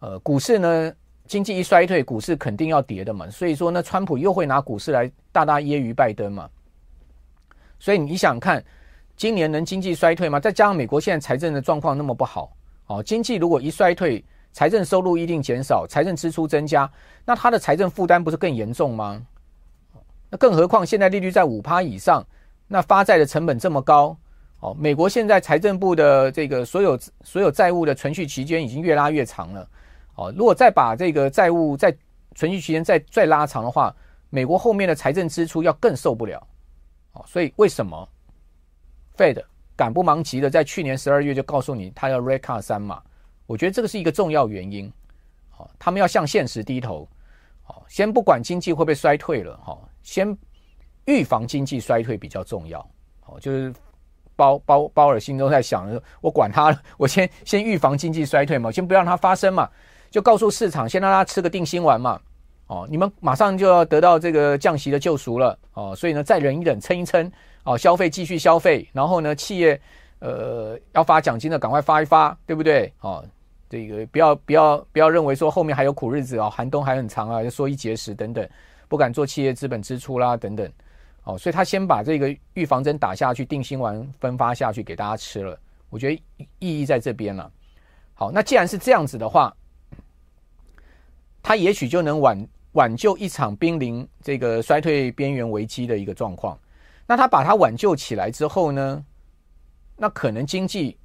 [0.00, 0.92] 呃，股市呢，
[1.26, 3.30] 经济一衰退，股市肯定要跌的嘛。
[3.30, 6.50] 所以说呢，川普又会拿股市来大大揶揄拜登嘛。
[7.78, 8.64] 所以你想看。
[9.16, 10.40] 今年能经济衰退吗？
[10.40, 12.52] 再加上美国现在财政的状况那么不好，
[12.86, 16.90] 哦，经济如果一衰退，财政收入一定减少，财政支出增加，
[17.24, 19.24] 那它的财政负担不是更严重吗？
[20.30, 22.24] 那更何况现在利率在五趴以上，
[22.66, 24.16] 那发债的成本这么高，
[24.60, 29.68] 哦，美国现在财政部的这个所有所有债务的存续期间已经越拉越长了，
[30.16, 31.96] 哦，如果再把这个债务在
[32.34, 33.94] 存续期间再再拉长的话，
[34.28, 36.44] 美国后面的财政支出要更受不了，
[37.12, 38.08] 哦，所以为什么
[39.16, 39.42] ？Fed
[39.76, 43.02] 赶不忙急的，在去年十二月就告诉你，他要 rate cut 三嘛，
[43.46, 44.92] 我觉得这个是一个重要原因。
[45.50, 47.08] 好，他们要向现实低头。
[47.62, 50.36] 好，先不管经济会不会衰退了，哈，先
[51.06, 52.86] 预防经济衰退比较重要。
[53.20, 53.72] 好，就是
[54.36, 55.88] 包包包尔心中在想，
[56.20, 59.68] 我管他了， 我先先预防经济衰退嘛，先不让它发生嘛，
[60.10, 62.20] 就告诉市场，先让他吃个定心丸嘛。
[62.66, 65.58] 哦，你们马上就要得到这个降息的救赎了。
[65.74, 67.30] 哦，所以呢，再忍一忍，撑一撑。
[67.64, 69.80] 哦，消费继续消费，然后呢，企业
[70.20, 72.92] 呃要发奖金的赶快发一发，对不对？
[73.00, 73.24] 哦，
[73.68, 78.48] 这个不要不要不要认为说后面还有苦日子啊，寒冬还很长啊，要缩衣节食等等，
[78.86, 80.70] 不敢做企业资本支出啦等等。
[81.24, 86.22] 哦，所以他先把这个预防针打下去，定心丸分发下去给大家吃了，我觉得
[86.58, 87.50] 意义在这边了。
[88.12, 89.56] 好，那既然是这样子的话，
[91.42, 96.58] 他也许就能挽挽救一场濒临这个衰退边缘危机的一个状况。
[97.06, 99.04] 那他把它挽救起来之后呢？
[99.96, 100.96] 那可能经济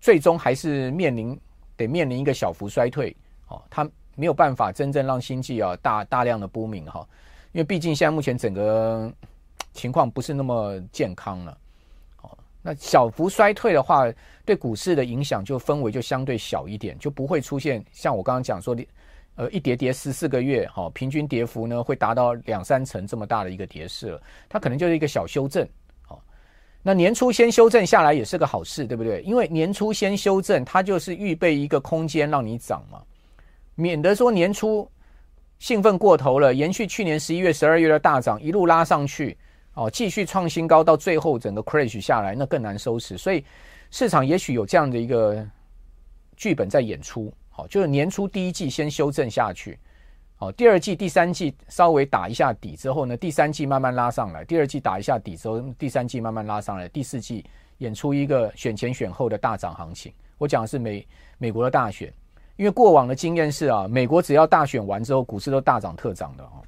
[0.00, 1.38] 最终还是面临
[1.76, 3.16] 得面临一个小幅衰退
[3.48, 7.06] 哦，他没有办法真正让经济啊大大量的 booming 哈，
[7.52, 9.12] 因为毕竟现在目前整个
[9.72, 11.58] 情况不是那么健康了
[12.22, 12.38] 哦。
[12.62, 14.04] 那小幅衰退的话，
[14.44, 18.86] 对股市的影响就氛围就相对小一点，就不会出现像我刚刚讲说的。
[19.38, 25.64] 呃，一跌跌十四个月，哈，平均跌幅呢会达到两三成这么大的一个跌势了，它可能就是一个小修正，
[26.02, 26.20] 好，
[26.82, 29.22] 那年初先修正下来也是个好事，对不对？
[29.22, 33.00] 因为年初先修正，它就是预备一个空间让你涨嘛，
[33.76, 34.90] 免得说年初
[35.60, 39.38] 兴奋过头了，延续去年十一月、十二月的大涨，一路拉上去，
[39.74, 43.16] 哦，继续创新高，到最后整个 crash 下来，那更难收拾。
[43.16, 43.44] 所以
[43.92, 45.46] 市场也许有这样的一个
[46.36, 47.32] 剧本在演出。
[47.58, 49.76] 好，就是年初第一季先修正下去，
[50.36, 57.44] 好，第二季、第三季稍微打一下底之后呢，第三季慢慢拉上来，第二季打一下底之后，第三季慢慢拉上来，第四季
[57.78, 60.12] 演出一个选前选后的大涨行情。
[60.38, 61.04] 我讲的是美
[61.36, 62.14] 美国的大选，
[62.54, 66.62] 因为过往的经验是啊，美国只要大选完之后，股市都大涨特涨的哦。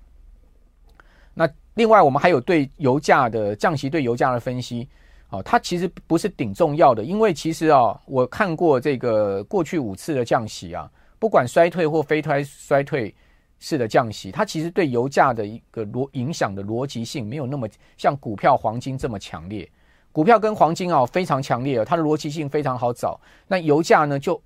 [1.35, 4.89] 那另外我们还有对油价的降息对油价的分析。
[5.31, 13.15] 哦，它其实不是顶重要的，因为其实啊，我看过这个过去五次的降息啊，不管衰退或非衰衰退
[13.61, 19.71] 式的降息，它其实对油价的一个逻影响的逻辑性没有那么像股票、黄金这么强烈。
[20.13, 23.21] 股票跟黄金啊非常强烈，它的逻辑性非常好找。
[23.47, 24.43] 那油价呢就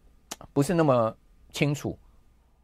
[0.53, 1.17] 不是那么
[1.51, 1.99] 清楚。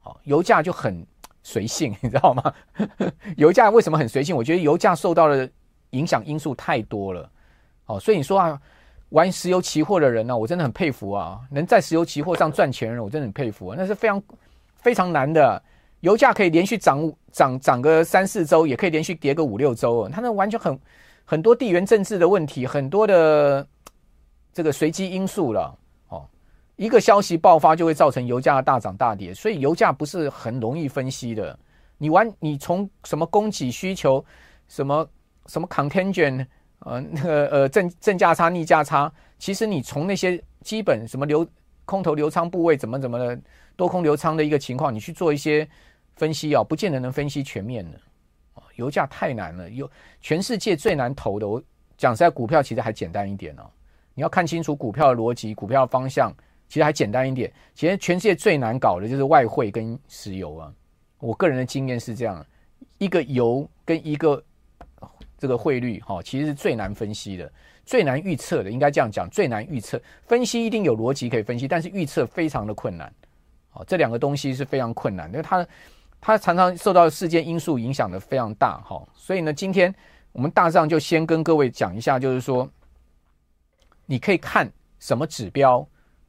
[0.01, 1.07] 好，油价就很
[1.43, 2.53] 随性，你知道吗？
[3.39, 4.37] 油价为什么很随性？
[4.37, 5.51] 我觉得油价受到的
[5.91, 7.31] 影响因素太多了。
[7.91, 8.61] 哦，所以你说啊，
[9.09, 11.41] 玩石油期货的人呢、啊，我真的很佩服啊！
[11.51, 13.75] 能在石油期货上赚钱人，我真的很佩服啊！
[13.77, 14.23] 那是非常
[14.77, 15.61] 非常难的。
[16.01, 20.09] 油价可以连续涨涨涨个三四周，也可以连续跌个五六周。
[20.09, 20.79] 它那完全很
[21.25, 23.67] 很多地缘政治的问题，很多的
[24.53, 25.77] 这个随机因素了。
[26.09, 26.25] 哦，
[26.77, 31.59] 一个消息爆发就会造成油价的大涨大跌，所以油价不是很容易分析的。
[31.99, 34.25] 你玩你从什么供给需求，
[34.69, 35.07] 什么
[35.47, 36.47] 什么 contingent。
[36.81, 41.47] 呃，那个呃正正价差逆价差，其实你从那些基本什么流
[41.85, 43.39] 空头流仓部位怎么怎么的
[43.77, 45.69] 多空流仓的一个情况，你去做一些
[46.17, 47.99] 分析啊，不见得能分析全面的。
[48.77, 49.91] 油价太难了，有
[50.23, 51.47] 全世界最难投的。
[51.47, 51.63] 我
[51.99, 53.71] 讲实在，股票其实还简单一点哦。
[54.15, 56.35] 你要看清楚股票的逻辑、股票的方向，
[56.67, 57.53] 其实还简单一点。
[57.75, 60.73] 其实全世界最难搞的就是外汇跟石油啊。
[61.19, 62.45] 我个人的经验是这样：
[62.97, 64.43] 一个油跟一个
[65.41, 67.51] 这个汇率，哈，其实是最难分析的、
[67.87, 68.71] 最难预测的。
[68.71, 69.99] 应该这样讲，最难预测。
[70.27, 73.11] 分析一定有逻辑可以分析，但是预测非常的困难。
[73.71, 75.67] 好，这两个东西是非常困难，因为它
[76.21, 78.83] 它常常受到事件因素影响的非常大。
[78.83, 79.95] 哈，所以呢，今天
[80.33, 82.69] 我们大上就先跟各位讲一下，就是说
[84.05, 85.79] 你可以看什么指标，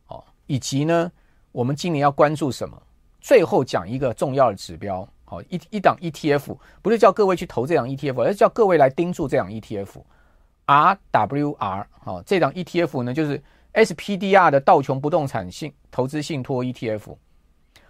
[0.08, 1.12] 哦，以及呢，
[1.52, 2.82] 我们今年要关注什么。
[3.20, 13.42] 最后讲一个重要的指标，好，一一档 ETF 不是叫各位去投这档 ETF，而是叫各位来盯住这档 ETF，RWR，好，这档 ETF 呢就是
[13.74, 17.16] SPDR 的道琼不动产信投资信托 ETF。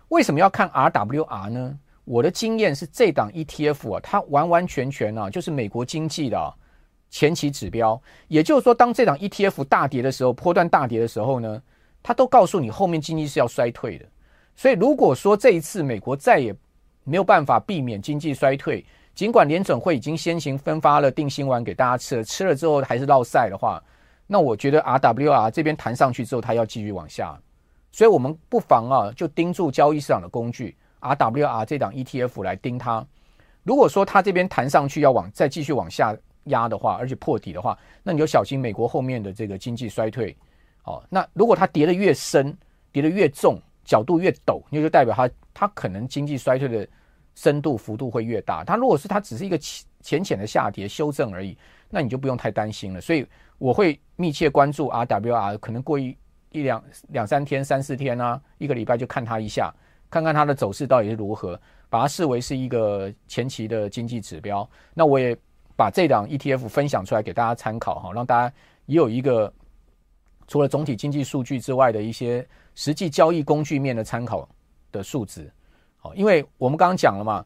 [0.10, 1.80] 为什么要看 RWR 呢？
[2.06, 6.54] 我的经验是这档 ETF 啊，它完完全全啊就是美国经济的
[7.10, 11.60] 前期指标，也就是说，当这档 ETF 大跌的时候，波段大跌的时候呢，
[12.04, 14.06] 它都告诉你后面经济是要衰退的。
[14.56, 16.56] 所以，如果说这一次美国再也
[17.04, 23.84] 没有办法避免经济衰退，尽管联准会已经先行分发了定心丸给大家吃了，吃了之后还是落赛的话，
[24.28, 27.38] 那我觉得 RWR 这边弹上去之后，它要继续往下。
[27.92, 33.06] 所以我们不妨啊，就盯住交易市场的工具 RWR 这档 ETF 来盯它。
[33.64, 40.36] 如果说它这边弹上去要往再继续往下压的话，而且破底的话，那你就小心美国后面的这个经济衰退。
[40.84, 42.58] 哦，那如果它跌得越深，
[42.92, 43.60] 跌得越重。
[43.92, 46.88] 角度越陡，那就代表它它可能经济衰退的
[47.36, 48.64] 深度幅度会越大。
[48.64, 49.58] 它如果是它只是一个
[50.00, 51.58] 浅浅的下跌修正而已，
[51.90, 53.02] 那你就不用太担心了。
[53.02, 53.28] 所以
[53.58, 56.18] 我会密切关注 RWR，可能过一
[56.54, 59.74] 一两两三天、三四天啊，一个礼拜就看它一下，
[60.10, 64.66] 看看它的走势到底是如何，把它视为是一个前期的经济指标。
[64.94, 65.38] 那我也
[65.76, 69.54] 把这档 ETF 分享出来给大家参考哈，让大家也有一个
[70.48, 72.48] 除了总体经济数据之外的一些。
[72.76, 74.48] 实际交易工具面的参考
[74.92, 75.52] 的数值，
[75.98, 77.46] 好，因为我们刚刚讲了嘛，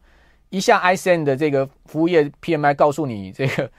[0.49, 3.69] 一下 ISM 的这个服务业 PMI 告诉你这个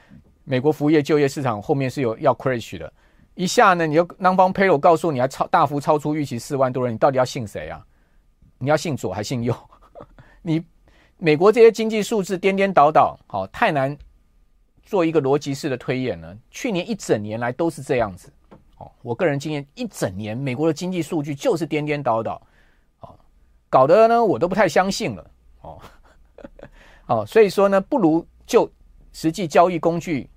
[0.44, 2.92] 美国服务业就业市场后面是有要 crash 的，
[3.34, 7.84] 一下呢，你又 Non-Farm Payroll 告诉你还超大幅超出预期四万多人，你到底要信谁啊？
[8.58, 9.54] 你要信左还信右？
[10.42, 10.64] 你
[11.18, 13.96] 美国这些经济数字颠颠倒倒，好，太难
[14.82, 16.36] 做一个逻辑式的推演了。
[16.50, 18.32] 去年一整年来都是这样子。
[18.78, 22.42] 哦，我个人经验，一整年美国的经济数据就是颠颠倒倒，
[23.00, 23.08] 哦，
[23.70, 25.30] 搞得呢我都不太相信了，
[25.62, 25.80] 哦，
[27.08, 28.70] 哦，所以说呢，不如就
[29.12, 30.28] 实际交易工具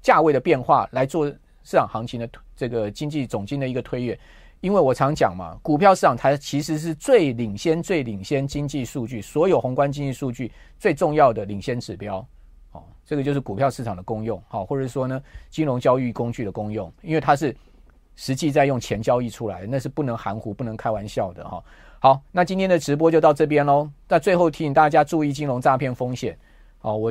[0.00, 4.16] 价位的变化来做市场行情的这个经济总经的一个推演，
[4.60, 12.24] 因为我常讲嘛，股票市场它其实是最领先、最领先经济数据，所有宏观经济数据最重要的领先指标，
[12.70, 17.52] 哦，这个就是股票市场的功用，好，或者说呢，金融交易工具的功用，因为它是。
[18.20, 21.64] 实际在用钱交易出来，那是不能含糊、不能开玩笑的哈。
[21.98, 23.90] 好，那今天的直播就到这边喽。
[24.06, 26.38] 那最后提醒大家注意金融诈骗风险。
[26.82, 27.10] 哦，我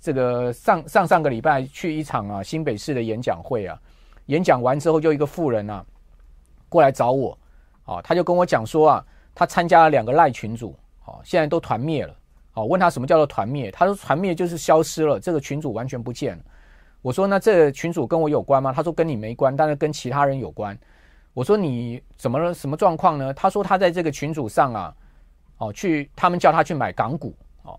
[0.00, 3.78] 这个上上上个礼拜去一场啊新北市的演讲会啊，
[4.26, 5.84] 演讲完之后就一个富人啊
[6.70, 7.38] 过来找我，
[7.84, 12.16] 啊，他就跟我讲说啊，他参加了两个赖群组，哦，现在都团灭了。
[12.54, 13.70] 哦，问他什么叫做团灭？
[13.70, 16.42] 他说团灭就是消失了，这个群组完全不见了。
[17.06, 20.76] 我说：“那这群主跟我有关吗？”他说：“跟你没关，但是跟其他人有关。”
[21.34, 22.52] 我说：“你怎么了？
[22.52, 24.96] 什么状况呢？”他说：“他在这个群组上啊，
[25.58, 27.78] 哦，去他们叫他去买港股，哦，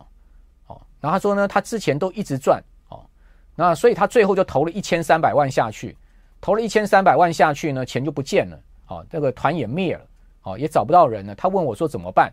[0.68, 3.06] 哦，然后他说呢，他之前都一直赚，哦，
[3.54, 5.98] 那所以他最后就投了一千三百万下去，
[6.40, 10.06] 投了一千三百万下去呢，钱就不见了，哦，这个团也灭了，
[10.44, 11.36] 哦，也找不到人了。
[11.36, 12.32] 他问我说怎么办？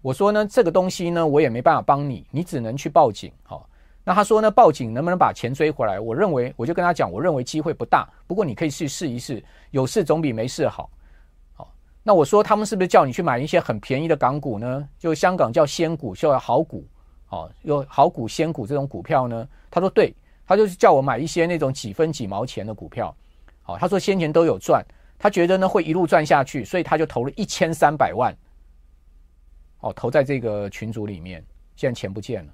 [0.00, 3.64] 我说呢，这个东西呢，我也没办法帮你，你只能去报警，哦。”
[4.04, 4.50] 那他说呢？
[4.50, 6.00] 报警能不能把钱追回来？
[6.00, 8.08] 我认为，我就跟他讲，我认为机会不大。
[8.26, 10.90] 不过你可以去试一试，有事总比没事好。
[11.54, 14.88] 好，那我说他们是不是叫你去买一些很便宜的港股呢？
[14.98, 16.84] 就香港叫仙股，叫好股，
[17.28, 19.48] 哦，有好股仙股这种股票呢？
[19.70, 20.12] 他说对，
[20.44, 23.14] 他就是叫我买一些那种几分几毛钱的股票。
[23.62, 24.84] 好，他说先前都有赚，
[25.16, 28.36] 他觉得呢会一路赚下去，所以他就投了一千三百万，
[29.78, 31.40] 哦，投在这个群组里面，
[31.76, 32.52] 现在钱不见了。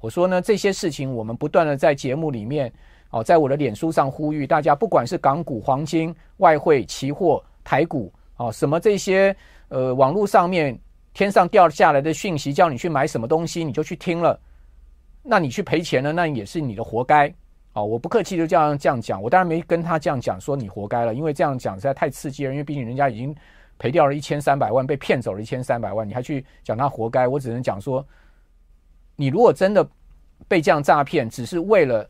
[0.00, 2.72] 我说呢，这些事情我们不断的在节目里面，
[3.10, 9.36] 哦，在我的脸书上呼吁大家，不管是港股、黄金、外汇、期货、台股，哦，什么这些，
[9.68, 10.78] 呃，网络上面
[11.12, 14.40] 天上掉下来的讯息，叫你去买什么东西，你就去听了，
[15.22, 17.30] 那你去赔钱了，那也是你的活该，
[17.74, 23.36] 哦，我不客气就这样这样讲，我当然没跟他这样讲，说你活该了，因为这样讲实在太刺激了，因为毕竟人家已经
[23.76, 28.02] 赔掉了一千三百万，被骗走了一千三百万，你还去讲他活该，我只能讲说。
[29.20, 29.86] 你如果真的
[30.48, 32.08] 被这样诈骗，只是为了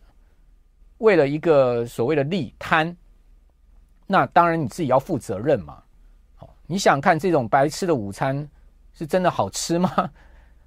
[0.98, 2.96] 为了一个所谓的利贪，
[4.06, 5.82] 那当然你自己要负责任嘛。
[6.36, 8.48] 好，你想看这种白吃的午餐
[8.92, 10.08] 是真的好吃吗？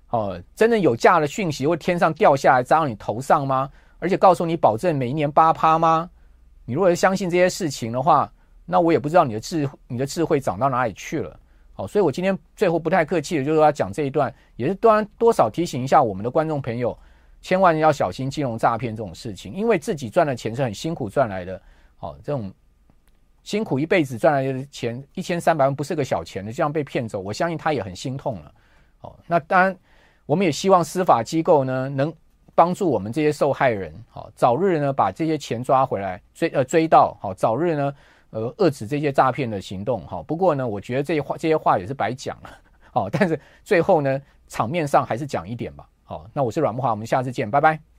[0.09, 3.69] 哦，真的有价的讯息会天上掉下来砸到你头上吗？
[3.99, 6.09] 而且告诉你保证每一年八趴吗？
[6.65, 8.29] 你如果相信这些事情的话，
[8.65, 11.39] 那我也不知道你的智你的智慧长到哪里去了。
[11.75, 16.95] 好，所以我今天最后不太客气的，就是要讲这一段，也是多多少提醒一下我们的观众朋友，
[17.41, 21.59] 千万要小心金融诈骗这种事情，因为自己赚的钱是很辛苦赚来的。
[21.97, 22.53] 好，这种
[23.41, 28.53] 辛苦一辈子赚来的钱一千三百万不是个小钱的，这样被骗走，我相信他也很心痛了。
[28.99, 29.75] 好，那当然
[30.27, 32.13] 我们也希望司法机构呢能
[32.53, 37.91] 帮助我们这些受害人，好，早日呢把这些钱抓回来，追呃追到，好，早日呢。
[38.33, 40.23] 呃，遏制这些诈骗的行动，哈。
[40.23, 42.49] 不过呢，我觉得这些话这些话也是白讲了，
[42.91, 43.09] 好。
[43.09, 46.27] 但是最后呢，场面上还是讲一点吧，好。
[46.33, 47.92] 那我是阮慕华，我们下次见，拜拜。